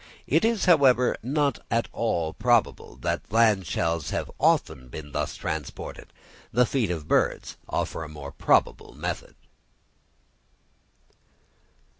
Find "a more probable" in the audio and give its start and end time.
8.03-8.95